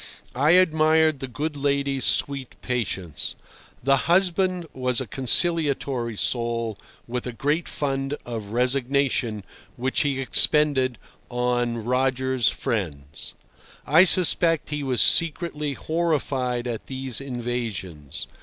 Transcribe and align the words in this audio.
I 0.33 0.53
admired 0.53 1.19
the 1.19 1.27
good 1.27 1.55
lady's 1.55 2.05
sweet 2.05 2.55
patience. 2.63 3.35
The 3.83 3.97
husband 4.09 4.65
was 4.73 4.99
a 4.99 5.05
conciliatory 5.05 6.15
soul, 6.15 6.79
with 7.07 7.27
a 7.27 7.31
great 7.31 7.67
fund 7.67 8.17
of 8.25 8.47
resignation, 8.47 9.43
which 9.75 9.99
he 10.01 10.19
expended 10.19 10.97
on 11.29 11.83
"Roger's 11.83 12.49
friends." 12.49 13.35
I 13.85 14.03
suspect 14.05 14.69
he 14.71 14.81
was 14.81 15.03
secretly 15.03 15.73
horrified 15.73 16.65
at 16.65 16.87
these 16.87 17.21
invasions. 17.21 18.25